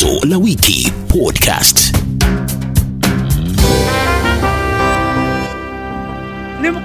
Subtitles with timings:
[0.00, 1.99] Wazo la Wiki Podcast.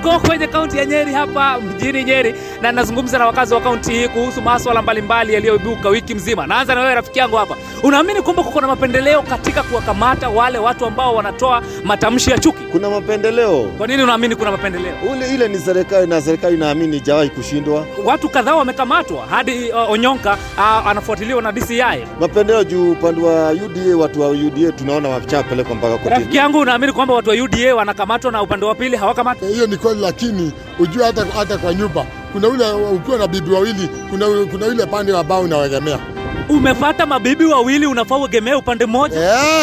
[0.05, 4.07] Niko kwenye kaunti ya Nyeri hapa mjini Nyeri na nazungumza na wakazi wa kaunti hii
[4.07, 6.47] kuhusu masuala mbalimbali yaliyoibuka wiki mzima.
[6.47, 10.85] Naanza na wewe rafiki yangu hapa, unaamini kwamba kuko na mapendeleo katika kuwakamata wale watu
[10.85, 12.63] ambao wanatoa matamshi ya chuki?
[12.71, 14.93] Kuna mapendeleo Kwa nini unaamini kuna mapendeleo?
[15.11, 17.85] ule, ile ni serikali na serikali inaamini ijawahi kushindwa.
[18.05, 22.07] Watu kadhaa wamekamatwa hadi uh, Onyonka uh, anafuatiliwa na DCI.
[22.19, 27.13] Mapendeleo juu upande wa UDA, watu wa UDA tunaona wachapelekwa mpaka Rafiki yangu, unaamini kwamba
[27.13, 29.47] watu wa UDA wanakamatwa na upande wa pili hawakamatwa?
[29.49, 33.89] Hiyo ni kweli, lakini ujue hata, hata kwa nyumba kuna ule ukiwa na bibi wawili,
[34.09, 35.99] kuna, kuna ile pande ambao unawegemea
[36.49, 39.19] Umepata mabibi wawili, unafaa uegemee upande mmoja.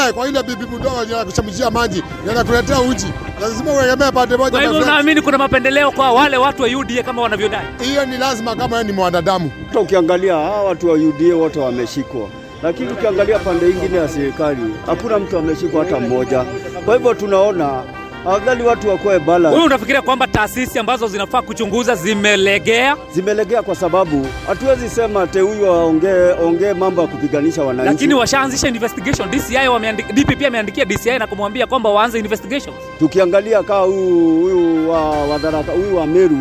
[0.06, 3.06] eh, kwa ile bibi mdogo anakuchemshia maji anakuletea uji,
[3.41, 4.50] lazima uegemee pande moja.
[4.50, 7.60] Kwa hivyo unaamini kuna mapendeleo kwa wale watu wa UDA kama wanavyodai?
[7.80, 9.50] Hiyo ni lazima kama wewe ni mwanadamu.
[9.69, 12.28] Hata ukiangalia hawa watu wa UDA wote wameshikwa,
[12.62, 16.44] lakini ukiangalia pande ingine ya serikali hakuna mtu ameshikwa hata mmoja.
[16.84, 17.83] Kwa hivyo tunaona
[18.27, 22.97] afadhali watu wakuwe Wewe unafikiria kwamba taasisi ambazo zinafaa kuchunguza zimelegea?
[23.14, 27.91] Zimelegea kwa sababu hatuwezi sema ate huyu aongee ongee mambo ya kupiganisha wananchi.
[27.92, 29.31] Lakini washaanzisha investigation.
[29.31, 32.75] DCI wameandika, DPP ameandikia DCI na kumwambia kwamba waanze investigation.
[32.98, 36.39] tukiangalia kaa huyu huyu wa, wadharaka huyu wa Meru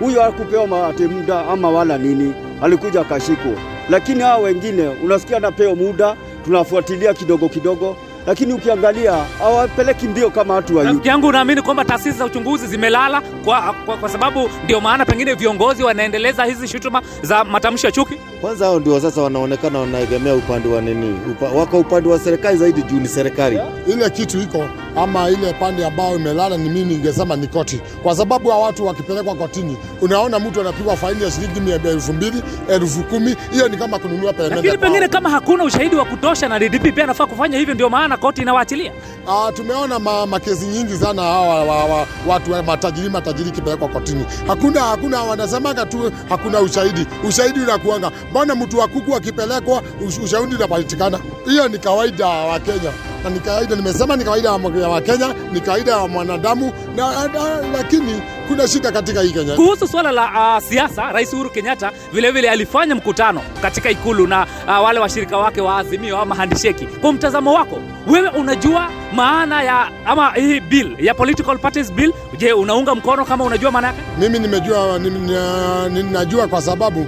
[0.00, 3.52] huyu hakupewa ati muda ama wala nini, alikuja akashikwa.
[3.90, 10.76] Lakini hawa wengine unasikia anapewa muda, tunafuatilia kidogo kidogo, lakini ukiangalia hawapeleki mbio kama watu
[10.76, 15.04] wa naamini yangu, unaamini kwamba taasisi za uchunguzi zimelala kwa, kwa, kwa sababu ndio maana
[15.04, 18.14] pengine viongozi wanaendeleza hizi shutuma za matamshi ya chuki?
[18.40, 22.82] Kwanza hao ndio sasa wanaonekana wanaegemea upande wa nini, upa, wako upande wa serikali zaidi
[22.82, 23.60] juu ni serikali.
[23.86, 28.48] Ile kitu iko ama ile pande ambayo imelala, ni mimi ningesema ni koti, kwa sababu
[28.50, 33.36] ya watu wakipelekwa kotini, unaona mtu anapigwa faini ya shilingi mia elfu mbili elfu kumi.
[33.52, 37.26] Hiyo ni kama kununua peremende Lakini pengine kama hakuna ushahidi wa kutosha na DPP anafaa
[37.26, 38.92] kufanya hivyo, ndio maana koti inawaachilia.
[39.26, 44.24] Uh, tumeona ma, makezi nyingi sana hawa wa, wa, watu wa matajiri matajiri kipelekwa kotini,
[44.46, 47.06] hakuna hakuna, wanasemaga tu hakuna ushahidi.
[47.28, 51.18] Ushahidi unakuanga, mbona mtu wa kuku akipelekwa ush- ushahidi unapatikana?
[51.44, 52.90] Hiyo ni kawaida wa Kenya
[53.24, 58.22] na ni kawaida, nimesema ni kawaida ya Wakenya, ni kawaida ya mwanadamu na, na, lakini
[58.48, 59.54] kuna shida katika hii Kenya.
[59.54, 60.24] Kuhusu swala la
[60.58, 65.60] uh, siasa, Rais Uhuru Kenyatta vilevile alifanya mkutano katika ikulu na uh, wale washirika wake
[65.60, 66.86] wa Azimio ama handisheki.
[66.86, 72.12] Kwa mtazamo wako wewe, unajua maana ya ama hii bill ya political parties bill?
[72.38, 74.00] Je, unaunga mkono kama unajua maana yake?
[74.18, 77.06] Mimi nimejua ni- ni- ninajua kwa sababu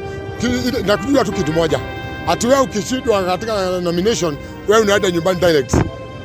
[0.84, 1.80] nakujua tu kitu moja,
[2.28, 4.36] ati wewe ukishindwa katika nomination
[4.68, 5.74] wewe unaenda nyumbani direct,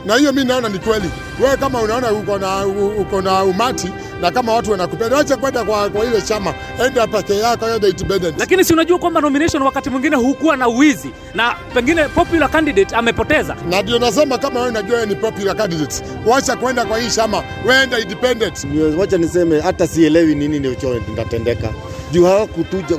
[0.05, 1.09] na hiyo mi naona ni kweli.
[1.43, 2.65] Wewe kama unaona uko na
[2.99, 3.89] uko na umati
[4.21, 6.53] na kama watu wanakupenda, acha kwenda kwa, kwa ile chama,
[6.85, 8.39] enda peke yako, enda independent.
[8.39, 13.55] Lakini si unajua kwamba nomination wakati mwingine hukuwa na wizi na pengine popular candidate amepoteza.
[13.69, 17.43] na ndio nasema kama wewe unajua wewe ni popular candidate, wacha kwenda kwa hii chama,
[17.67, 18.67] wewe independent.
[18.97, 21.69] Wacha niseme hata sielewi nini ndicho ndatendeka
[22.11, 22.97] juu hawakutuja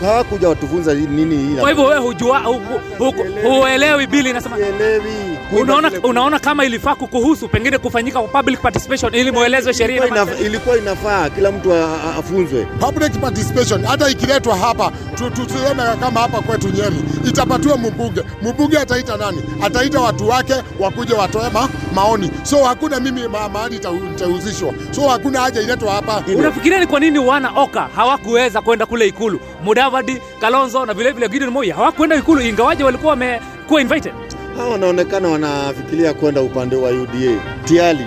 [0.00, 2.52] hawakuja watufunza nini Kwa hivyo wewe hujua hu-
[2.98, 5.12] hu- hu- huelewi bili nasema sielewi.
[5.52, 10.78] Unaona, unaona kama ilifaa kukuhusu pengine kufanyika kwa public participation ili muelezwe sheria inaf, ilikuwa
[10.78, 11.74] inafaa kila mtu
[12.18, 12.64] afunzwe.
[12.80, 16.96] public participation hata ikiletwa hapa tu- tu- tusione kama hapa kwetu Nyeri
[17.28, 18.22] itapatiwa mbunge.
[18.42, 19.42] Mbunge ataita nani?
[19.62, 22.30] Ataita watu wake wakuje watoe ma, maoni.
[22.42, 26.22] So hakuna mimi ma, mahali ita- itahusishwa, so hakuna haja iletwa hapa.
[26.36, 29.40] Unafikiria ni kwa nini wana Oka hawakuweza kwenda kule Ikulu?
[29.64, 34.12] Mudavadi, Kalonzo na vile vile Gideon Moi hawakwenda Ikulu ingawaje walikuwa wamekuwa invited.
[34.58, 38.06] Hawa wanaonekana wanafikiria kwenda upande wa UDA tiali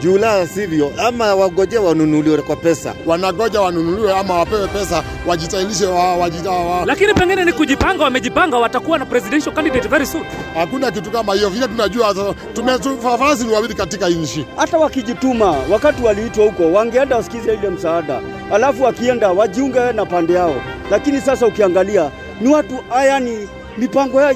[0.00, 2.94] juu la sivyo, ama wagoje wanunuliwe kwa pesa.
[3.06, 6.84] Wanagoja wanunuliwe ama wapewe pesa wajitailishe wa, wajita, wa.
[6.86, 10.24] Lakini pengine ni kujipanga, wamejipanga, watakuwa na presidential candidate very soon.
[10.54, 14.46] Hakuna kitu kama hiyo, vile tunajua tumefafasi ni wawili katika nchi.
[14.56, 18.20] Hata wakijituma wakati waliitwa huko, wangeenda wasikize ile msaada,
[18.52, 20.54] alafu wakienda wajiunge na pande yao.
[20.90, 24.34] Lakini sasa ukiangalia ni watu yani mipango yao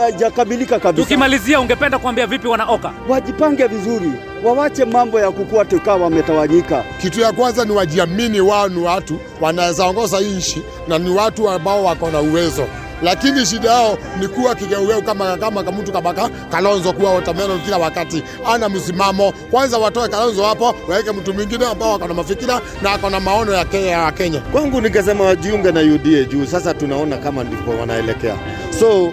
[0.00, 1.02] haijakamilika kabisa.
[1.04, 2.92] Tukimalizia, ungependa kuambia vipi wanaoka?
[3.08, 4.12] Wajipange vizuri,
[4.44, 6.84] wawache mambo ya kukua tukaa wametawanyika.
[7.02, 11.50] Kitu ya kwanza ni wajiamini, wao ni watu wanaweza ongoza hii nchi na ni watu
[11.50, 12.66] ambao wako na uwezo,
[13.02, 16.14] lakini shida yao ni kuwa kigeugeu kama kama kama mtu kama
[16.50, 19.32] Kalonzo kuwa watermelon kila wakati, ana msimamo.
[19.32, 23.64] Kwanza watoe Kalonzo hapo, waweke mtu mwingine ambao ako na mafikira na akona maono ya
[23.64, 24.40] Kenya, ya Kenya.
[24.40, 28.34] Kwangu nikasema wajiunge na UDA juu sasa tunaona kama ndipo wanaelekea,
[28.80, 29.12] so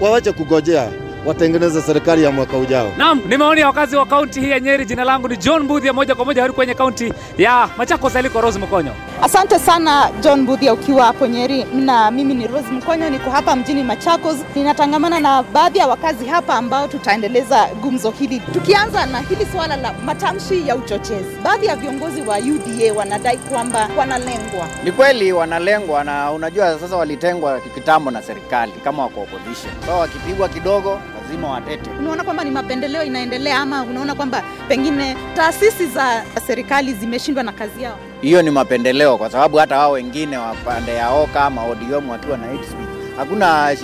[0.00, 0.88] wawache kugojea
[1.26, 2.92] watengeneze serikali ya mwaka ujao.
[2.96, 4.84] Naam, ni maoni ya wakazi wa kaunti hii ya Nyeri.
[4.84, 8.58] Jina langu ni John Budhia, moja kwa moja hadi kwenye kaunti ya Machakos aliko Rose
[8.58, 8.92] Mkonyo.
[9.22, 13.82] Asante sana John Budhia ukiwa hapo Nyeri, na mimi ni Rose Mkonyo, niko hapa mjini
[13.82, 14.36] Machakos.
[14.54, 19.92] Ninatangamana na baadhi ya wakazi hapa ambao tutaendeleza gumzo hili, tukianza na hili swala la
[20.04, 21.36] matamshi ya uchochezi.
[21.44, 24.66] Baadhi ya viongozi wa UDA wanadai kwamba wanalengwa.
[24.84, 29.72] Ni kweli wanalengwa, na unajua sasa walitengwa kitambo na serikali kama wako opposition.
[29.86, 31.00] So wakipigwa kidogo
[31.30, 31.90] lazima watete.
[31.98, 37.82] Unaona kwamba ni mapendeleo inaendelea, ama unaona kwamba pengine taasisi za serikali zimeshindwa na kazi
[37.82, 37.98] yao?
[38.20, 42.46] Hiyo ni mapendeleo, kwa sababu hata wao wengine wapande ya Oka ama ODM wakiwa na
[42.46, 43.76] hate speech, hakuna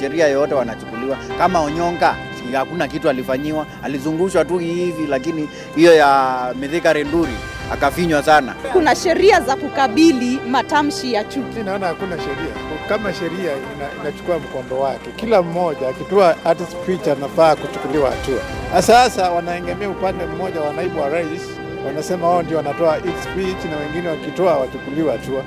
[0.00, 1.16] sheria yoyote wanachukuliwa.
[1.38, 2.16] Kama Onyonga
[2.52, 7.32] hakuna kitu alifanyiwa, alizungushwa tu hivi, lakini hiyo ya Mithika Rinduri
[7.72, 8.54] akafinywa sana.
[8.72, 11.58] Kuna sheria za kukabili matamshi ya chuki.
[11.64, 12.63] Naona hakuna sheria.
[12.88, 18.82] Kama sheria ina, inachukua mkondo wake, kila mmoja akitoa hata speech anafaa kuchukuliwa hatua.
[18.82, 21.42] Sasa wanaegemea upande mmoja wa naibu wa rais,
[21.86, 25.42] wanasema wao ndio wanatoa speech na wengine wakitoa wachukuliwa hatua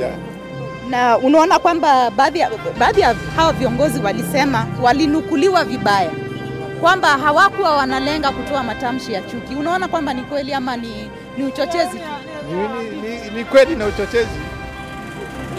[0.00, 0.12] yeah.
[0.90, 2.10] na unaona kwamba
[2.78, 6.10] baadhi ya hawa viongozi walisema walinukuliwa vibaya
[6.80, 9.54] kwamba hawakuwa wanalenga kutoa matamshi ya chuki.
[9.54, 12.04] Unaona kwamba ni kweli ama ni, ni uchochezi tu?
[12.50, 14.28] Ni, ni, ni, ni kweli na uchochezi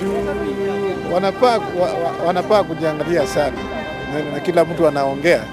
[0.01, 1.13] juu.
[1.13, 3.57] Wanapaa, wa, wa, wanapaa kujiangalia sana.
[4.13, 5.43] Na, na kila mtu anaongea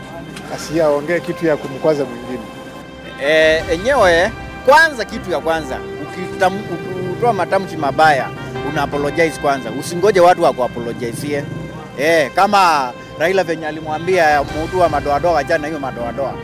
[0.54, 2.40] asiyaongee kitu ya kumkwaza mwingine.
[3.26, 3.62] E,
[4.66, 5.78] kwanza, kitu ya kwanza
[7.12, 8.28] ukitoa matamshi mabaya
[8.68, 11.44] una apologize kwanza, usingoje watu wakuapologizie.
[12.00, 16.34] E, kama Raila venye alimwambia mtu wa madoadoa wachana na hiyo madoadoa,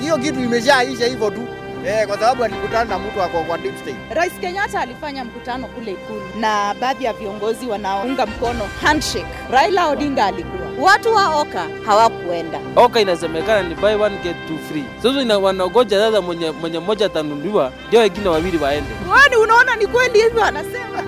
[0.00, 1.40] hiyo kitu imeshaisha hivyo tu
[1.86, 3.96] e, kwa sababu alikutana na mtu ako kwa deep state.
[4.10, 9.26] Rais Kenyatta alifanya mkutano kule Ikulu na baadhi ya viongozi wanaounga mkono handshake.
[9.50, 12.60] Raila Odinga alikuwa, watu wa Oka hawakuenda.
[12.76, 14.84] Oka inasemekana ni buy one get two free.
[15.02, 18.90] Sasa ina wanagoja sasa mwenye mwenye mmoja atanunuliwa ndio wengine wawili waende.
[19.08, 21.02] Kwani unaona ni kweli hivyo anasema?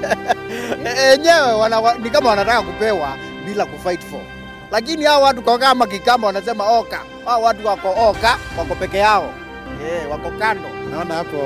[1.12, 3.08] Enyewe wana, ni kama wanataka kupewa
[3.46, 4.20] bila kufight for,
[4.70, 9.34] lakini hao watu kwa kama kikama wanasema oka, hao watu wako oka, wako peke yao
[9.84, 11.36] e, wako kando Naona hapo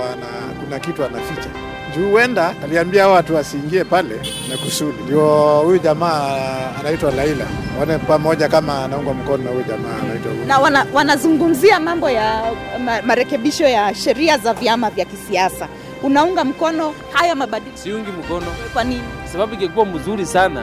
[0.00, 0.26] wana,
[0.64, 1.48] kuna kitu anaficha
[1.96, 4.14] juu huenda aliambia watu wasiingie pale
[4.50, 5.02] na kusudi.
[5.04, 6.38] Ndio huyu jamaa
[6.80, 7.46] anaitwa Laila,
[7.80, 12.42] wane pamoja kama anaungwa mkono na huyu jamaa anaitwa na wana, wanazungumzia mambo ya
[12.84, 15.68] ma, marekebisho ya sheria za vyama vya kisiasa.
[16.02, 19.02] Unaunga mkono haya mabadiliko Siungi mkono kwa nini?
[19.32, 20.62] sababu ingekuwa mzuri sana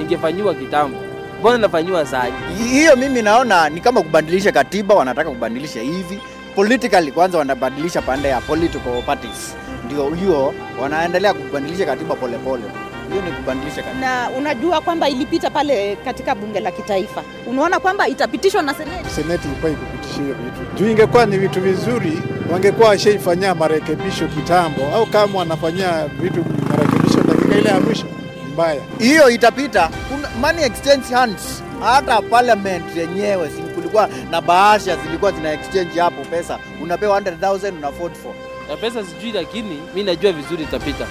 [0.00, 0.98] ingefanyiwa kitambo.
[1.40, 2.64] Mbona inafanyiwa saa hii?
[2.64, 2.96] hiyo.
[2.96, 6.20] Mimi naona ni kama kubadilisha katiba, wanataka kubadilisha hivi
[6.54, 7.12] politically.
[7.12, 9.54] Kwanza wanabadilisha pande ya political parties,
[9.86, 12.62] ndio hiyo wanaendelea kubadilisha katiba polepole.
[13.10, 14.00] Hiyo ni kubadilisha katiba.
[14.00, 19.10] Na unajua kwamba ilipita pale katika bunge la kitaifa, unaona kwamba itapitishwa na seneti.
[19.10, 22.22] seneti ilikuwa ikupitisha hiyo vitu juu ingekuwa ni vitu vizuri
[22.52, 28.06] wangekuwa washaifanyia marekebisho kitambo, au kama wanafanyia vitu marekebisho dakika ile ya mwisho
[28.52, 28.80] mbaya.
[28.98, 29.90] hiyo itapita.
[30.08, 31.62] Kuna money exchange hands.
[31.80, 37.90] Hata parliament yenyewe si kulikuwa na bahasha zilikuwa zina exchange hapo pesa, unapewa 100,000 una
[37.90, 38.32] vote for.
[38.68, 41.06] Na pesa sijui, lakini mi najua vizuri itapita.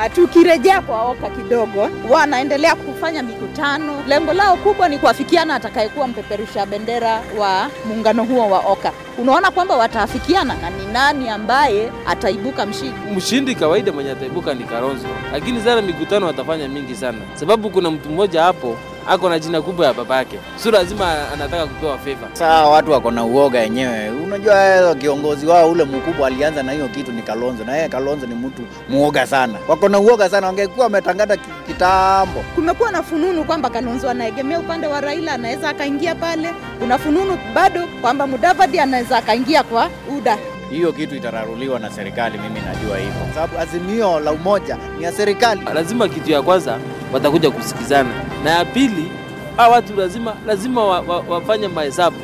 [0.00, 4.02] Ah, Tukirejea kwa Oka kidogo, wanaendelea kufanya mikutano.
[4.08, 8.92] Lengo lao kubwa ni kuafikiana atakayekuwa mpeperusha bendera wa muungano huo wa Oka.
[9.18, 13.14] Unaona kwamba wataafikiana na ni nani ambaye ataibuka mshindi.
[13.16, 18.08] Mshindi kawaida mwenye ataibuka ni Kalonzo, lakini sana mikutano watafanya mingi sana, sababu kuna mtu
[18.08, 18.76] mmoja hapo
[19.10, 22.28] ako na jina kubwa ya babake, si lazima anataka kupewa favor.
[22.32, 24.10] Saa watu wako na uoga yenyewe.
[24.10, 28.26] Unajua eh, kiongozi wao ule mkubwa alianza na hiyo kitu ni Kalonzo, na yeye Kalonzo
[28.26, 30.46] ni mtu muoga sana, wako na uoga sana.
[30.46, 31.36] Wangekuwa wametangaza
[31.66, 32.44] kitambo.
[32.54, 36.54] Kumekuwa na fununu kwamba Kalonzo anaegemea upande wa Raila, anaweza akaingia pale.
[36.78, 39.88] Kuna fununu bado kwamba Mudavadi anaweza akaingia kwa
[40.18, 40.38] UDA.
[40.70, 45.12] Hiyo kitu itararuliwa na serikali, mimi najua hivyo, kwa sababu azimio la umoja ni ya
[45.12, 45.60] serikali.
[45.74, 46.78] Lazima kitu ya kwanza
[47.12, 48.10] watakuja kusikizana,
[48.44, 49.12] na ya pili
[49.56, 52.16] hawa watu lazima lazima wa, wa, wafanye mahesabu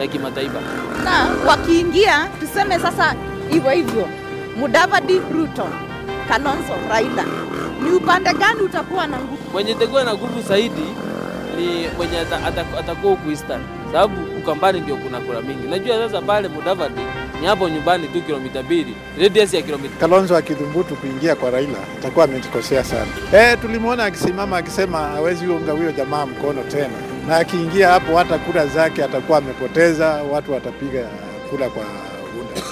[0.00, 0.60] ya kimataifa.
[1.04, 3.14] na wakiingia tuseme sasa
[3.50, 4.08] hivyo hivyo
[4.56, 5.68] Mudavadi Ruto,
[6.28, 7.24] Kalonzo Raila,
[7.82, 9.38] ni upande gani utakuwa na nguvu?
[9.52, 10.84] Mwenye itakuwa na nguvu zaidi
[11.56, 13.60] ni mwenye ata- ata- atakuwa huku Eastern,
[13.92, 15.66] sababu Ukambani ndio kuna kura mingi.
[15.68, 17.00] Najua sasa pale Mudavadi
[17.40, 22.24] ni hapo nyumbani tu kilomita mbili, radius ya kilomita Kalonzo akidhubutu kuingia kwa Raila atakuwa
[22.24, 23.06] amejikosea sana.
[23.32, 26.94] Eh, tulimwona akisimama akisema hawezi unga huyo jamaa mkono tena,
[27.28, 31.06] na akiingia hapo hata kura zake atakuwa amepoteza, watu watapiga
[31.50, 31.82] kura kwa
[32.40, 32.62] UDA.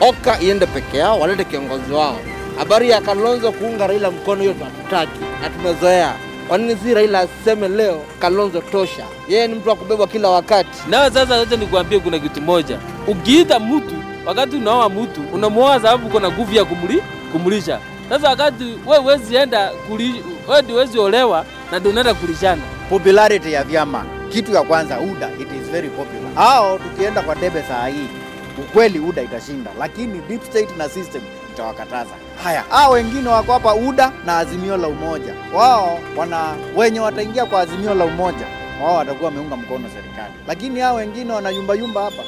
[0.08, 2.18] Oka iende peke yao, walete kiongozi wao.
[2.58, 6.14] Habari ya Kalonzo kuunga Raila mkono, hiyo hatutaki na tumezoea.
[6.48, 9.04] Kwa nini si Raila aseme leo Kalonzo tosha?
[9.28, 10.78] Yeye ni mtu wa kubebwa kila wakati.
[10.90, 13.94] Na sasa, acha nikuambie, kuna kitu moja, ukiita mtu
[14.26, 17.80] wakati unaoa mtu unamuoa sababu uko na nguvu ya kumli, kumlisha.
[18.08, 22.62] Sasa wakati wewe huwezi enda kuli, wewe huwezi olewa na ndio unaenda kulishana.
[22.90, 26.32] popularity ya vyama, kitu ya kwanza UDA, it is very popular.
[26.34, 28.06] Hao tukienda kwa debe saa hii,
[28.58, 31.22] ukweli UDA itashinda, lakini deep state na system
[31.54, 32.10] itawakataza.
[32.44, 37.60] Haya, hao wengine wako hapa UDA na Azimio la Umoja, wao wana wenye wataingia kwa
[37.60, 38.46] Azimio la Umoja,
[38.84, 42.22] wao watakuwa wameunga mkono serikali, lakini hao wengine wanayumbayumba hapa,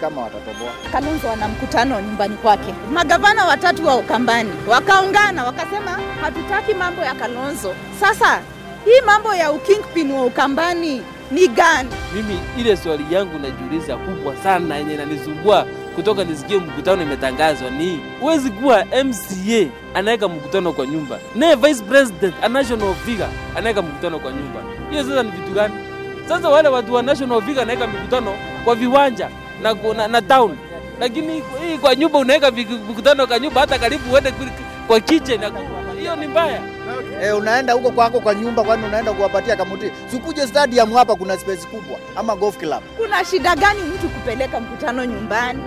[0.00, 0.70] kama watatoboa.
[0.92, 2.74] Kalonzo ana mkutano nyumbani kwake.
[2.92, 7.74] Magavana watatu wa Ukambani wakaungana wakasema, hatutaki mambo ya Kalonzo.
[8.00, 8.40] Sasa
[8.84, 11.88] hii mambo ya ukingpin wa Ukambani ni gani?
[12.14, 18.50] Mimi ile swali yangu najiuliza kubwa sana yenye inanisumbua kutoka nisikie mkutano imetangazwa ni huwezi
[18.50, 24.32] kuwa MCA anaweka mkutano kwa nyumba, naye vice president a national figure anaweka mkutano kwa
[24.32, 24.60] nyumba.
[24.90, 25.74] Hiyo sasa ni vitu gani?
[26.28, 28.34] Sasa wale watu wa national figure anaweka mikutano
[28.64, 29.28] kwa viwanja
[29.62, 30.56] na, na, na town,
[31.00, 31.32] lakini
[31.62, 32.50] hii kwa nyumba unaweka
[32.90, 34.46] mkutano kwa nyumba, hata karibu uende kwa-
[34.86, 35.40] kwa kitchen.
[35.40, 35.50] na-
[36.00, 36.60] Hiyo ni mbaya.
[37.22, 39.90] Eh, unaenda huko kwako kwa nyumba, kwani unaenda kuwapatia kamuti?
[40.10, 42.82] Sikuje stadium hapa, kuna space kubwa ama golf club.
[42.96, 45.62] Kuna shida gani mtu kupeleka mkutano nyumbani?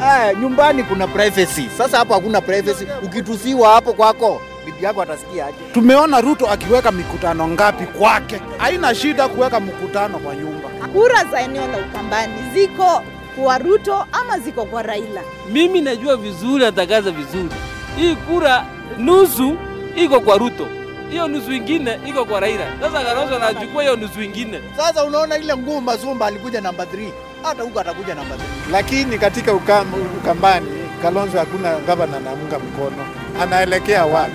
[0.00, 1.68] Ah, ah, nyumbani kuna privacy.
[1.78, 2.86] Sasa hapo hakuna privacy.
[3.02, 4.40] Ukitusiwa hapo kwako,
[4.72, 5.56] bibi yako atasikia aje?
[5.74, 10.68] Tumeona Ruto akiweka mikutano ngapi kwake, haina shida kuweka mkutano kwa nyumba.
[10.92, 13.02] Kura za eneo la Ukambani ziko
[13.36, 15.20] kwa Ruto ama ziko kwa Raila?
[15.52, 17.48] Mimi najua vizuri, natangaza vizuri,
[17.96, 18.64] hii kura
[18.98, 19.56] nusu
[19.96, 20.66] iko kwa Ruto,
[21.10, 22.64] hiyo nusu ingine iko kwa Raila.
[22.80, 24.60] Sasa Kalonzo anachukua hiyo nusu ingine.
[24.76, 27.08] Sasa unaona ile ngumu Mazumba alikuja namba 3,
[27.42, 28.38] hata huko atakuja namba 3.
[28.72, 29.86] Lakini katika ukam,
[30.22, 30.66] Ukambani
[31.02, 33.06] Kalonzo hakuna gavana anamunga mkono,
[33.40, 34.32] anaelekea wapi?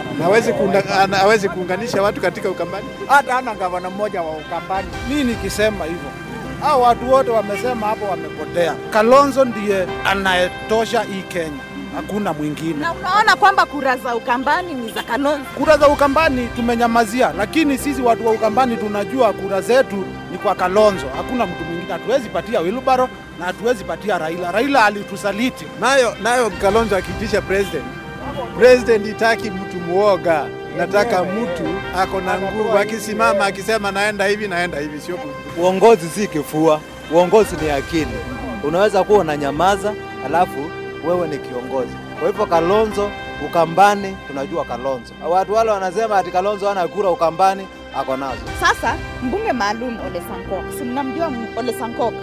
[1.21, 2.85] Hawezi kuunganisha watu katika Ukambani.
[3.07, 4.87] Hata hana gavana mmoja wa Ukambani.
[5.09, 6.09] Mimi nikisema hivyo,
[6.61, 8.73] hao watu wote wamesema hapo wamepotea.
[8.91, 11.59] Kalonzo ndiye anayetosha hii Kenya,
[11.95, 12.73] hakuna mwingine.
[12.79, 15.45] Na unaona kwamba kura za Ukambani ni za Kalonzo.
[15.57, 21.05] Kura za Ukambani tumenyamazia, lakini sisi watu wa Ukambani tunajua kura zetu ni kwa Kalonzo,
[21.17, 21.91] hakuna mtu mwingine.
[21.93, 24.51] Hatuwezi patia Wilbaro na hatuwezi patia Raila.
[24.51, 25.65] Raila alitusaliti.
[25.79, 27.83] Nayo nayo Kalonzo akiitisha president,
[28.59, 30.45] president itaki mtu muoga,
[30.77, 31.63] nataka mtu
[31.97, 35.19] ako na nguvu, akisimama akisema naenda hivi naenda hivi, sio
[35.57, 36.79] Uongozi si kifua,
[37.13, 38.17] uongozi ni akili.
[38.63, 39.93] Unaweza kuwa unanyamaza
[40.25, 40.69] alafu
[41.07, 41.93] wewe ni kiongozi.
[42.19, 43.09] Kwa hivyo Kalonzo
[43.45, 45.13] Ukambani, tunajua Kalonzo.
[45.29, 48.41] Watu wale wanasema ati Kalonzo hana kura Ukambani, ako nazo.
[48.59, 52.13] Sasa mbunge maalum Ole Sankok, si mnamjua Ole Sankok?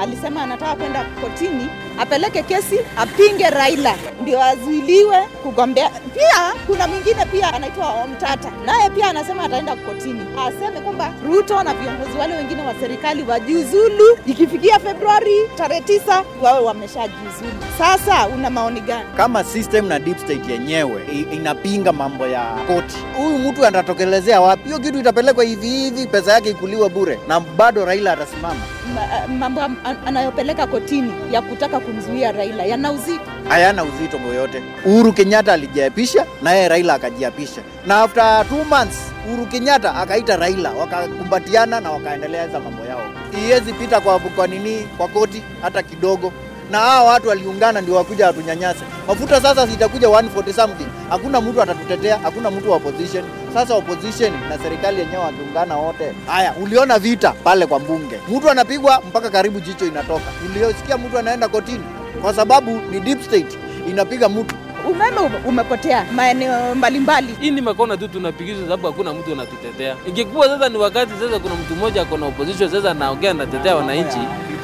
[0.00, 1.68] Alisema anataka kwenda kotini
[2.00, 5.90] apeleke kesi apinge Raila ndio azuiliwe kugombea.
[5.90, 11.74] Pia kuna mwingine pia anaitwa Omtata, naye pia anasema ataenda kotini aseme kwamba Ruto na
[11.74, 17.50] viongozi wale wengine wa serikali wajiuzulu ikifikia Februari tarehe tisa wawe wameshajiuzulu.
[17.78, 19.04] Sasa una maoni gani?
[19.16, 21.02] Kama system na deep state yenyewe
[21.32, 24.64] inapinga mambo ya koti, huyu mtu atatokelezea wapi?
[24.64, 28.60] Hiyo kitu itapelekwa hivi hivi, pesa yake ikuliwe bure, na bado Raila atasimama.
[28.94, 29.60] Ma- mambo
[30.06, 33.30] anayopeleka kotini ya kutaka kumzuia Raila yana uzito.
[33.48, 34.62] hayana uzito yoyote.
[34.86, 40.70] Uhuru Kenyatta alijiapisha na yeye Raila akajiapisha, na after two months Uhuru Kenyatta akaita Raila,
[40.70, 43.02] wakakumbatiana na wakaendeleza mambo yao.
[43.46, 46.32] Iwezi pita kwa, kwa nini kwa koti hata kidogo,
[46.70, 48.80] na hao watu waliungana ndio wakuja watunyanyase.
[49.08, 53.24] Mafuta sasa itakuja 140 something, hakuna mtu atatutetea, hakuna mtu wa opposition.
[53.54, 56.12] Sasa opposition na serikali yenyewe wakiungana wote.
[56.26, 60.24] Haya, uliona vita pale kwa mbunge, mtu anapigwa mpaka karibu jicho inatoka.
[60.50, 61.84] Uliosikia mtu anaenda kotini
[62.22, 63.58] kwa sababu ni deep state
[63.88, 64.54] inapiga mtu.
[64.88, 67.34] Umeme umepotea maeneo mbalimbali.
[67.40, 69.96] Hii ni makona tu tunapigizwa sababu hakuna mtu anatutetea.
[70.08, 74.18] Ingekuwa sasa ni wakati sasa kuna mtu mmoja ako na opposition sasa anaongea anatetea wananchi,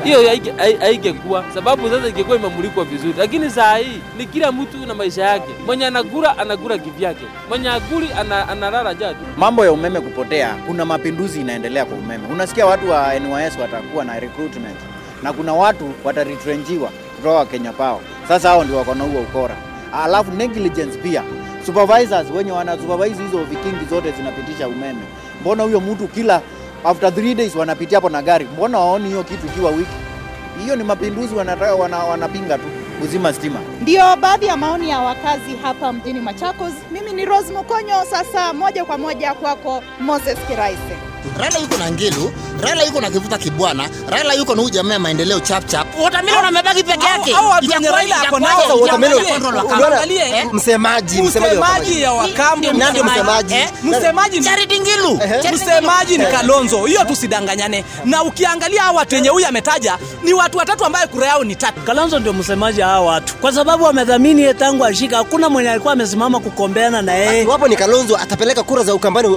[0.04, 0.18] hiyo
[0.80, 5.50] haingekuwa sababu sasa ingekuwa imemulikwa vizuri, lakini saa hii ni kila mtu na maisha yake.
[5.66, 8.08] Mwenye anakula anakula kivyake, mwenye akuli
[8.50, 9.20] analala jaa tu.
[9.36, 12.24] Mambo ya umeme kupotea, kuna mapinduzi inaendelea kwa umeme.
[12.32, 14.76] Unasikia watu wa NYS watakuwa na recruitment
[15.22, 18.00] na kuna watu wataretrenjiwa kutoka Kenya Power.
[18.28, 19.56] Sasa hao ndio wako na huo ukora,
[20.04, 21.22] alafu negligence pia
[21.66, 25.02] supervisors wenye wana supervise hizo vikingi zote zinapitisha umeme.
[25.40, 26.40] Mbona huyo mtu kila
[26.84, 28.44] after three days wanapitia hapo na gari?
[28.54, 29.90] Mbona waoni hiyo kitu ikiwa wiki?
[30.62, 32.64] Hiyo ni mapinduzi wanataka wana, wanapinga tu
[33.00, 33.58] kuzima stima.
[33.80, 36.72] Ndio baadhi ya maoni ya wakazi hapa mjini Machakos.
[36.92, 40.96] Mimi ni Rose Mukonyo, Sasa moja kwa moja kwako Moses Kiraise.
[41.38, 42.32] Raila yuko na Ngelu
[42.62, 45.86] Raila yuko na kivuta kibwana, Raila yuko na huyu jamaa ya maendeleo chap chap.
[46.02, 47.32] Watermelon amebaki peke yake.
[47.92, 49.72] Raila ako itakuwaje watermelon-?
[49.74, 50.46] Angalie, Eh?
[50.52, 53.54] msemaji msemaji ya Wakambo, Nani msemaji?
[53.54, 55.20] Eh, msemaji ni Charity Ngilu.
[55.54, 57.84] Msemaji ni Kalonzo, hiyo tusidanganyane.
[58.04, 61.80] Na ukiangalia hawa watu wenye huyu ametaja ni watu watatu ambaye kura yao ni tatu.
[61.80, 65.16] Kalonzo ndio msemaji hawa watu, kwa sababu wamedhamini yeye tangu ashika.
[65.16, 67.46] Hakuna mwenye alikuwa amesimama kukombeana na yeye.
[67.46, 69.28] Wapo ni Kalonzo atapeleka kura za Ukambani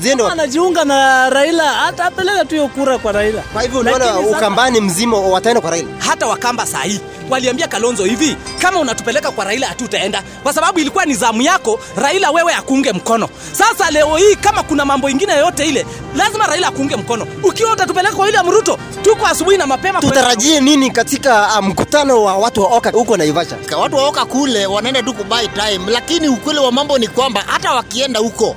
[0.00, 0.24] ziende?
[0.26, 3.42] Anajiunga na Raila, atapeleka tu hiyo kura kwa Raila.
[3.52, 5.88] Kwa hivyo unaona Ukambani mzima wataenda kwa Raila.
[5.98, 7.00] hata wakamba saa hii
[7.30, 12.30] waliambia kalonzo hivi kama unatupeleka kwa raila hatutaenda kwa sababu ilikuwa ni zamu yako raila
[12.30, 15.86] wewe akuunge mkono sasa leo hii kama kuna mambo ingine yoyote ile
[16.16, 20.90] lazima raila akuunge mkono ukiwa utatupeleka kwa william ruto tuko asubuhi na mapema Tutarajie nini
[20.90, 23.56] katika mkutano mkutano wa watu wa Oka huko Naivasha?
[23.80, 27.72] watu wa Oka kule wanaenda tu kubai time, lakini ukweli wa mambo ni kwamba hata
[27.74, 28.56] wakienda huko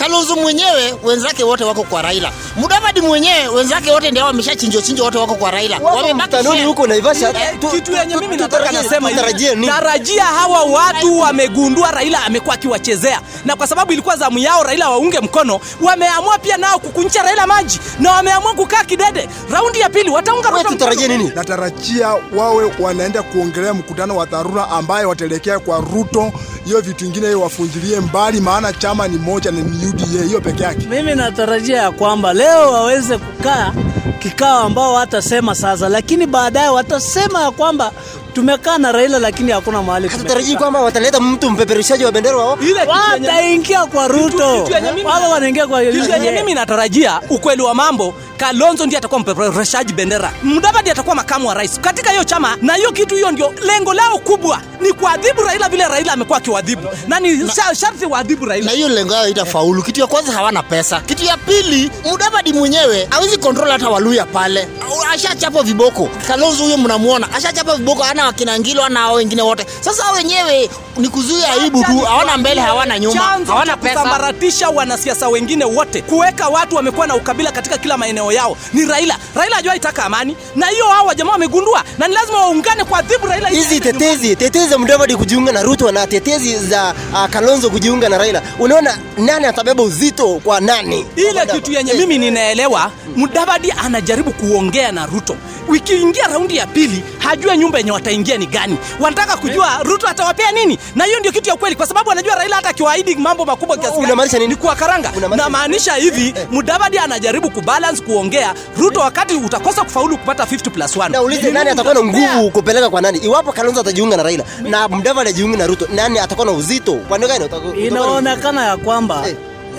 [0.00, 2.32] Kalonzo mwenyewe wenzake wote wako kwa Raila.
[2.56, 5.78] Mudavadi mwenyewe wenzake wote ndio wameshachinjwa chinjwa wote wako kwa Raila.
[5.78, 9.66] Wamebaki huko Naivasha, Eh, kitu yenye mimi nataka nasema hivi, nini?
[9.66, 15.20] tarajia hawa watu wamegundua raila amekuwa akiwachezea na kwa sababu ilikuwa zamu yao raila waunge
[15.20, 20.50] mkono wameamua pia nao kukuncha raila maji na wameamua kukaa kidede raundi ya pili wataunga
[20.50, 21.32] Ruto nini?
[21.34, 26.32] Natarajia wawe wanaenda kuongelea mkutano wa dharura ambaye wataelekea kwa Ruto.
[26.64, 30.86] Hiyo vitu vingine wafungilie mbali, maana chama ni moja na ni UDA hiyo peke yake.
[30.90, 33.72] Mimi natarajia ya kwamba leo waweze kukaa
[34.18, 37.92] kikao ambao watasema sasa, lakini baadaye watasema ya kwamba
[38.32, 42.58] tumekaa na Raila lakini hakuna mahali Tutarajii kwamba wataleta mtu mpeperushaji wa bendera wao.
[42.86, 44.68] Wataingia kwa Ruto,
[45.04, 50.32] wao wanaingia kwa mimi natarajia ukweli wa mambo kalonzo ndiye atakuwa mpeperushaji bendera.
[50.42, 51.80] Mudavadi atakuwa makamu wa rais.
[51.80, 55.88] Katika hiyo chama na hiyo kitu hiyo ndio lengo lao kubwa ni kuadhibu raila vile
[55.88, 58.66] raila amekuwa akiwadhibu na ni sharti waadhibu raila.
[58.66, 59.82] na hiyo lengo yao itafaulu.
[59.82, 64.68] Kitu ya kwanza hawana pesa, kitu ya pili Mudavadi mwenyewe hawezi kontrol hata Waluya pale,
[65.12, 66.08] ashachapa viboko.
[66.28, 69.66] Kalonzo huyo mnamuona ashachapa viboko, ana wakina Ngilo ana hao wengine wote.
[69.80, 73.94] Sasa wenyewe ni kuzuia aibu tu, hawana mbele, hawana nyuma, hawana pesa.
[73.94, 76.02] kusambaratisha wanasiasa wengine wote.
[76.02, 78.56] Kuweka watu wamekuwa na ukabila katika kila maeneo yao.
[78.72, 79.16] Ni raila.
[79.34, 80.36] Raila ajua itaka amani.
[80.56, 84.68] Na hiyo hao wajamaa wamegundua na ni lazima waungane kwa adhibu raila Hizi tetezi tetezi
[84.68, 89.46] za Mudavadi kujiunga na Ruto na tetezi za uh, Kalonzo kujiunga na Raila, unaona nani
[89.46, 91.06] atabeba uzito kwa nani?
[91.16, 95.36] ile kitu yenye mimi ninaelewa mudavadi anajaribu kuongea na ruto.
[95.68, 98.76] Wikiingia raundi ya pili hajue nyumba yenye wataingia ni gani.
[99.00, 100.78] Wanataka kujua ruto atawapea nini?
[100.94, 103.92] Na hiyo ndio kitu ya kweli, kwa sababu anajua raila hata akiwaahidi mambo makubwa kiasi
[103.92, 104.48] gani, Unamaanisha nini?
[104.50, 110.96] ni kuwakaranga namaanisha hivi mudavadi anajaribu kubalance kuongea ruto wakati utakosa kufaulu kupata 50 plus
[110.96, 113.18] 1 Naulize nani atakuwa na nguvu kupeleka kwa nani?
[113.18, 116.94] Iwapo Kalonzo atajiunga na Raila na Mudavadi ajiunge na Ruto, nani atakuwa na uzito?
[116.94, 117.74] Kwa na uzito?
[117.74, 119.24] inaonekana ya kwamba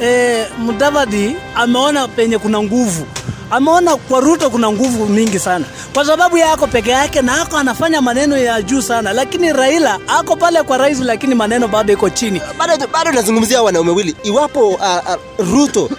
[0.01, 3.05] eh, Mudavadi ameona penye kuna nguvu
[3.51, 7.57] ameona kwa Ruto kuna nguvu mingi sana, kwa sababu yako ako peke yake na ako
[7.57, 12.09] anafanya maneno ya juu sana, lakini Raila ako pale kwa rais, lakini maneno bado iko
[12.09, 12.41] chini.
[12.93, 14.15] bado nazungumzia wanaume wawili.
[14.23, 14.81] Iwapo uh,
[15.39, 15.91] uh, Ruto uh,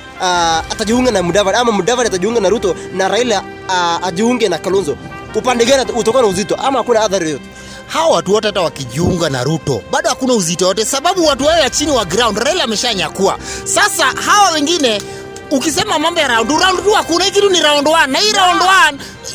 [0.72, 4.96] atajiunga na Mudavadi ama Mudavadi atajiunga na Ruto na Raila uh, ajiunge na Kalonzo,
[5.34, 7.44] upande gani utakuwa na uzito ama hakuna adhari yoyote?
[7.92, 11.70] Hawa watu wote hata wakijiunga na Ruto bado hakuna uzito wote, sababu watu wao ya
[11.70, 13.38] chini wa ground Raila ameshanyakua.
[13.64, 15.02] Sasa hawa wengine
[15.50, 18.62] ukisema mambo ya round round tu hakuna, hii kitu ni round na hii round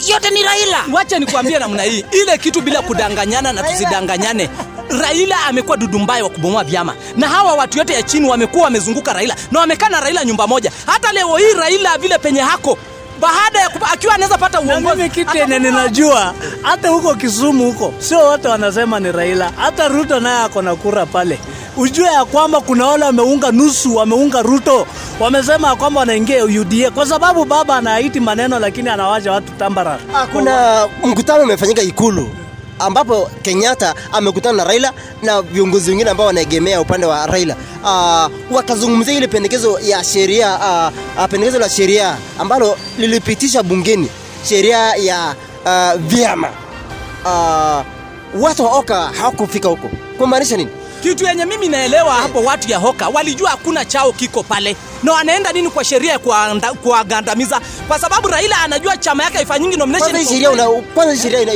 [0.08, 0.86] yote ni Raila.
[0.93, 4.50] wacha nikuambie namna hii ile kitu bila kudanganyana na tusidanganyane
[4.89, 9.13] raila amekuwa dudu mbaya wa kubomoa vyama na hawa watu yote ya chini wamekuwa wamezunguka
[9.13, 12.78] raila na wamekaa na raila nyumba moja hata leo hii raila vile penye hako
[13.21, 18.19] baada ya akiwa anaweza pata uongozi Mimi kitu yenye ninajua hata huko Kisumu huko sio
[18.19, 21.39] wote wanasema ni Raila, hata Ruto naye ako na kura pale.
[21.77, 24.88] Ujue ya kwamba kuna wale wameunga nusu, wameunga Ruto,
[25.19, 29.99] wamesema ya kwamba wanaingia UDA kwa sababu baba anaahidi maneno lakini anawacha watu tambara.
[30.32, 32.30] Kuna mkutano umefanyika Ikulu
[32.80, 37.56] ambapo Kenyatta amekutana na Raila na viongozi wengine ambao wanaegemea upande wa Raila.
[37.84, 40.60] Uh, wakazungumzia ile pendekezo ya sheria
[41.18, 44.10] uh, pendekezo la sheria ambalo lilipitisha bungeni
[44.50, 45.36] sheria ya
[45.66, 46.50] uh, vyama.
[47.26, 47.86] Uh,
[48.44, 49.90] watu wa Oka hawakufika huko.
[50.18, 50.70] Kumaanisha nini?
[51.04, 55.52] kitu yenye mimi naelewa hapo watu ya hoka walijua hakuna chao kiko pale na wanaenda
[55.52, 60.30] nini kwa sheria ya kuagandamiza kuwagandamiza kwa sababu raila anajua chama yake haifanyingi nomination Kwanza
[60.32, 61.52] sheria una kwanza sheria ina,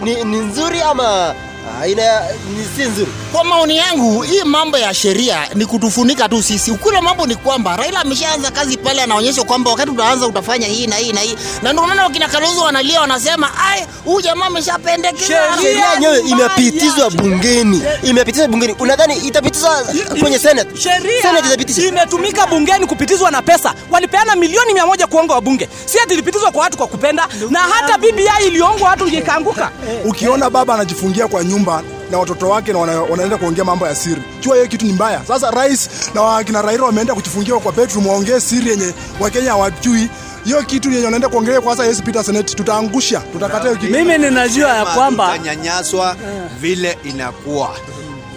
[0.00, 1.34] ni, ni nzuri ama
[1.68, 3.10] Ah, ni si nzuri.
[3.32, 6.70] Kwa maoni yangu, hii mambo ya sheria ni kutufunika tu sisi.
[6.70, 10.96] Ukule mambo ni kwamba Raila ameshaanza kazi pale, anaonyesha kwamba wakati utaanza utafanya hii na
[10.96, 15.92] hii na hii, na ndio maana wakina Kalonzo wanalia, wanasema ai, huyu jamaa ameshapendekeza Sheria
[15.92, 18.74] yenyewe imepitizwa bungeni, imepitizwa bungeni.
[18.78, 19.84] Unadhani itapitizwa
[20.20, 20.76] kwenye Senate?
[20.80, 21.82] sheria Senate itapitisha.
[21.86, 23.74] imetumika bungeni kupitizwa na pesa.
[23.90, 27.98] Walipeana milioni mia moja kuonga wabunge, si ati ilipitizwa kwa watu kwa kupenda, na hata
[27.98, 29.70] BBI iliongwa watu ikaanguka.
[30.04, 34.22] Ukiona baba anajifungia kwa nyumba na watoto wake na wana, wanaenda kuongea mambo ya siri,
[34.40, 35.20] jua hiyo kitu ni mbaya.
[35.28, 40.08] Sasa rais na wakina Raila wameenda kujifungia kwa bedroom waongee siri yenye Wakenya hawajui.
[40.44, 43.92] Hiyo kitu yenye wanaenda kuongelea kwa sasa Yesu Peter Senate, tutaangusha, tutakata hiyo kitu.
[43.92, 46.16] Mimi ninajua ya kwamba tutanyanyaswa
[46.60, 47.70] vile inakuwa.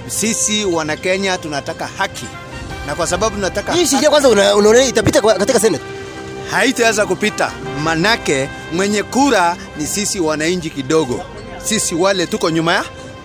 [0.07, 2.25] Sisi wana Kenya tunataka haki,
[2.87, 5.83] na kwa sababu tunataka Hii sheria kwanza unaona itapita katika Senate.
[6.51, 7.51] haitaweza kupita,
[7.83, 11.21] manake mwenye kura ni sisi wananchi kidogo.
[11.65, 12.83] Sisi wale tuko nyuma ya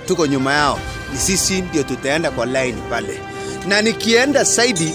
[0.08, 0.78] tuko nyuma yao,
[1.12, 3.20] ni sisi ndio tutaenda kwa line pale,
[3.66, 4.94] na nikienda saidi,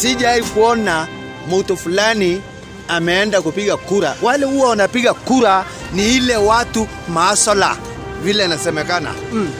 [0.00, 1.06] sijai kuona
[1.50, 2.42] mtu fulani
[2.88, 4.16] ameenda kupiga kura.
[4.22, 7.76] Wale huwa wanapiga kura ni ile watu maasola,
[8.22, 9.14] vile inasemekana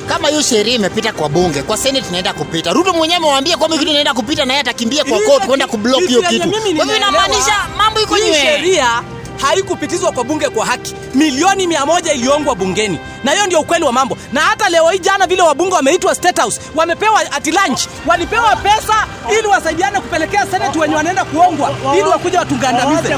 [0.09, 2.73] kama hiyo sheria imepita kwa bunge, kwa senate inaenda kupita.
[2.73, 6.23] Ruto mwenyewe amewaambia kwamba kitu inaenda kupita, na yeye atakimbia kwa court kwenda kublock hiyo
[6.23, 6.51] kitu.
[6.51, 9.03] Kwa hivyo inamaanisha mambo iko hii sheria
[9.37, 10.95] haikupitizwa kwa bunge kwa haki.
[11.15, 14.17] Milioni mia moja iliongwa bungeni, na hiyo ndio ukweli wa mambo.
[14.33, 19.07] Na hata leo hii jana, vile wabunge wameitwa State House, wamepewa ati lunch, walipewa pesa
[19.39, 23.17] ili wasaidiane kupelekea seneti wenye wanaenda kuongwa, ili wakuja watugandamize.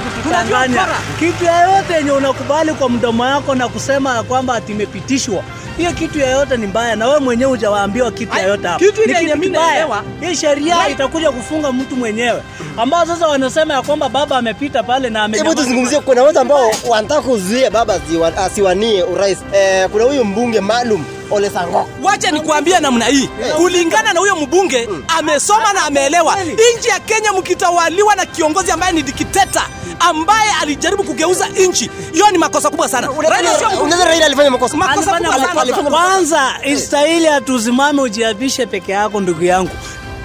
[1.18, 5.42] Kitu yoyote yenye unakubali kwa mdomo yako na kusema ya kwamba ati imepitishwa
[5.76, 8.84] hiyo kitu yoyote ni mbaya, na wewe mwenyewe hujawaambiwa kitu yoyote hapo.
[8.84, 10.02] kitu ile yenye mimi naelewa.
[10.20, 12.42] Hii sheria itakuja kufunga mtu mwenyewe,
[12.76, 17.20] ambao sasa wanasema ya kwamba baba amepita pale na Hebu tuzungumzie, kuna watu ambao wanataka
[17.22, 18.00] kuzuia baba
[18.36, 19.38] asiwanie urais.
[19.54, 21.88] Eh, kuna huyu mbunge maalum Ole Sango.
[22.02, 24.88] Wacha nikuambie namna hii, kulingana na huyo mbunge
[25.18, 26.36] amesoma na ameelewa.
[26.78, 29.62] Nchi ya Kenya mkitawaliwa na kiongozi ambaye ni dikteta
[30.00, 33.08] ambaye alijaribu kugeuza nchi, hiyo ni makosa kubwa sana.
[33.28, 34.76] Raila sio Unaweza Raila alifanya makosa.
[34.76, 35.90] makosa kubwa sana.
[35.90, 39.70] Kwanza istahili atusimame ujiapishe peke yako, ndugu yangu.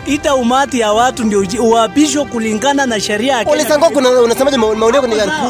[0.09, 3.69] Ita umati ya watu ndio uapishwe kulingana na sheria ya Ole Kenya.
[3.69, 5.07] Sango, kuna unasemaje maoni yako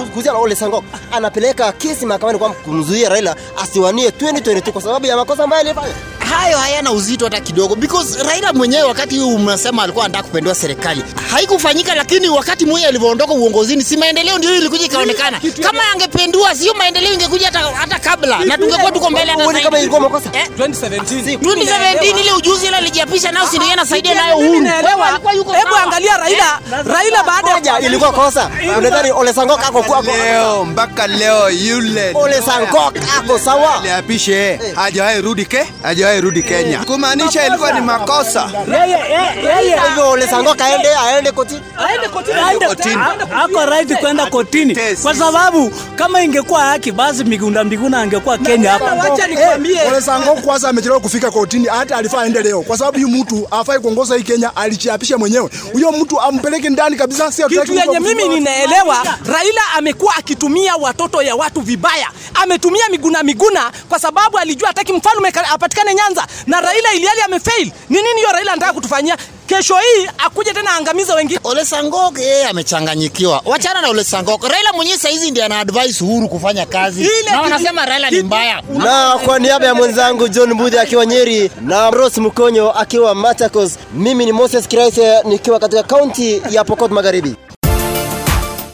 [0.09, 0.83] kuhusiana Ole Sangok?
[1.11, 5.93] Anapeleka kesi mahakamani kwa kumzuia Raila asiwanie 2022 kwa sababu ya makosa ambayo alifanya.
[6.29, 11.03] Hayo hayana uzito hata kidogo because Raila mwenyewe wakati huu umesema alikuwa anataka kupendua serikali
[11.31, 15.41] haikufanyika, lakini wakati mwenye alivyoondoka uongozini, si maendeleo ndio ilikuja ikaonekana.
[15.63, 19.61] Kama angependua, sio maendeleo ingekuja hata, hata kabla, na tungekuwa tuko mbele hata zaidi.
[19.61, 20.29] kama ilikuwa makosa.
[20.33, 24.59] Eh, 2017 2017 ile ujuzi ile alijiapisha nao, si ndio anasaidia nayo Uhuru.
[24.59, 25.07] naelewa.
[25.07, 28.49] Alikuwa yuko Hebu angalia Raila, Raila baada ya ilikuwa kosa.
[28.77, 32.79] Unadhani Ole Sango ako kwa leo mpaka leo yule Ole Sango
[33.19, 33.75] ako sawa.
[33.79, 38.49] aliapishe hajawahi rudi ke hajawahi rudi Kenya, kumaanisha ilikuwa ni makosa.
[38.71, 41.61] Yeye yeye yeye Hivyo Ole Sango kaende aende kotini.
[41.87, 42.95] aende kotini, Aende- kotini.
[43.43, 48.85] ako right kwenda kotini kwa sababu kama ingekuwa haki basi Migunda Miguna angekuwa Kenya hapa.
[48.85, 53.07] Wacha nikwambie Ole Sango kwanza amechelewa kufika kotini, hata alifaa aende leo, kwa sababu huyu
[53.09, 55.49] mtu afai kuongoza hii Kenya, alichiapisha mwenyewe.
[55.73, 61.35] Huyo mtu ampeleke ndani kabisa, sio kitu yenye mimi ninaelewa, Raila amekuwa akitumia watoto ya
[61.35, 62.07] watu vibaya.
[62.33, 67.71] Ametumia Miguna Miguna kwa sababu alijua hataki mfalme apatikane apatikane Nyanza, na Raila iliali amefail.
[67.89, 69.17] Ni nini hiyo Raila anataka kutufanyia?
[69.47, 71.39] Kesho hii akuje tena aangamize wengine.
[71.43, 73.41] Ole Sangok yeye amechanganyikiwa.
[73.45, 74.43] Wachana na Ole Sangok.
[74.43, 77.01] Raila mwenyewe saizi ndiye ana advise Uhuru kufanya kazi.
[77.01, 78.61] Ile Na wanasema Raila ni mbaya.
[78.77, 84.25] Na kwa niaba ya mwenzangu John Mbudhi akiwa Nyeri na Rose Mkonyo akiwa Machakos, mimi
[84.25, 87.35] ni Moses Kiraise nikiwa katika kaunti ya Pokot Magharibi.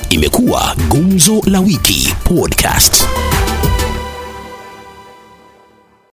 [0.10, 3.05] Imekuwa Gumzo la Wiki Podcast.